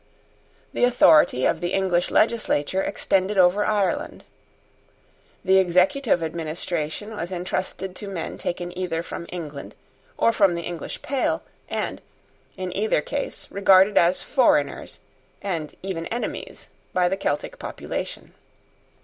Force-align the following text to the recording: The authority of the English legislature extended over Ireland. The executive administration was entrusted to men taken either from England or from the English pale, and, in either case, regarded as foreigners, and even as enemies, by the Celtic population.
The 0.73 0.83
authority 0.83 1.45
of 1.45 1.61
the 1.61 1.73
English 1.73 2.09
legislature 2.09 2.81
extended 2.81 3.37
over 3.37 3.63
Ireland. 3.63 4.23
The 5.45 5.59
executive 5.59 6.23
administration 6.23 7.15
was 7.15 7.31
entrusted 7.31 7.95
to 7.97 8.07
men 8.07 8.39
taken 8.39 8.75
either 8.75 9.03
from 9.03 9.27
England 9.29 9.75
or 10.17 10.33
from 10.33 10.55
the 10.55 10.63
English 10.63 11.03
pale, 11.03 11.43
and, 11.69 12.01
in 12.57 12.75
either 12.75 13.01
case, 13.03 13.47
regarded 13.51 13.95
as 13.95 14.23
foreigners, 14.23 15.01
and 15.39 15.75
even 15.83 16.07
as 16.07 16.11
enemies, 16.13 16.69
by 16.93 17.07
the 17.07 17.15
Celtic 17.15 17.59
population. 17.59 18.33